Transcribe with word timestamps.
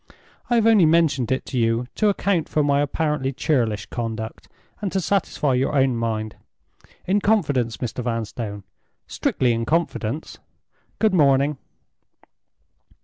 I 0.49 0.55
have 0.55 0.65
only 0.65 0.87
mentioned 0.87 1.31
it 1.31 1.45
to 1.45 1.59
you 1.59 1.85
to 1.93 2.09
account 2.09 2.49
for 2.49 2.63
my 2.63 2.81
apparently 2.81 3.31
churlish 3.31 3.85
conduct 3.85 4.47
and 4.81 4.91
to 4.91 4.99
satisfy 4.99 5.53
your 5.53 5.75
own 5.75 5.95
mind. 5.95 6.37
In 7.05 7.21
confidence, 7.21 7.77
Mr. 7.77 8.03
Vanstone—strictly 8.03 9.53
in 9.53 9.63
confidence. 9.63 10.39
Good 10.97 11.13
morning!" 11.13 11.59